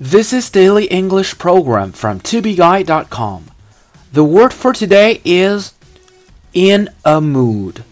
[0.00, 3.44] This is Daily English Program from tobeguide.com.
[4.12, 5.72] The word for today is
[6.52, 7.82] in a mood.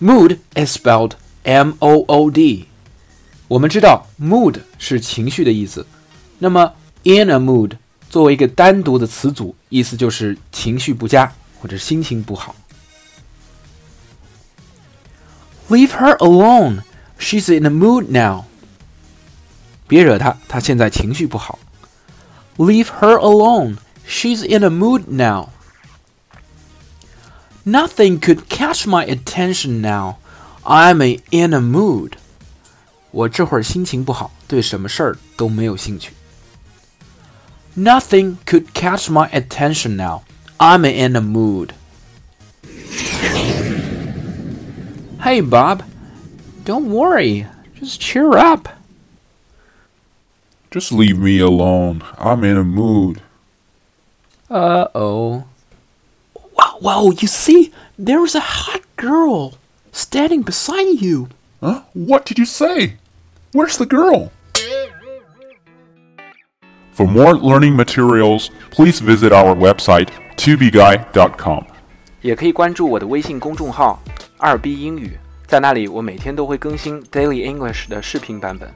[0.00, 1.12] Mood is spelled
[1.44, 2.66] M O O D.
[3.48, 5.86] 我们知道 mood 是情绪的意思，
[6.38, 6.74] 那么
[7.04, 7.72] in a mood
[8.08, 12.54] 作为一个单独的词组，意思就是情绪不佳或者心情不好。
[15.68, 16.82] Leave her alone.
[17.18, 18.44] She's in a mood now.
[19.86, 21.58] 别惹她，她现在情绪不好。
[22.56, 23.76] Leave her alone.
[24.06, 25.48] She's in a mood now.
[27.64, 30.16] Nothing could catch my attention now.
[30.64, 32.12] I'm in a mood.
[33.12, 36.12] 我这会儿心情不好，对什么事儿都没有兴趣。
[37.76, 40.22] Nothing could catch my attention now.
[40.58, 41.70] I'm in a mood.
[45.22, 45.82] Hey, Bob.
[46.64, 47.46] Don't worry.
[47.80, 48.68] Just cheer up.
[50.74, 52.02] Just leave me alone.
[52.18, 53.20] I'm in a mood.
[54.48, 55.44] Uh oh.
[56.56, 59.54] Wow, wow, you see, there is a hot girl
[59.92, 61.28] standing beside you.
[61.60, 61.82] Huh?
[61.94, 62.96] What did you say?
[63.52, 64.30] Where's the girl?
[66.92, 71.64] For more learning materials, please visit our website, tubeguy.com.
[72.20, 73.98] 也可以关注我的微信公众号“
[74.36, 78.68] 二 B 英语”，在那里我每天都会更新 Daily English 的视频版本。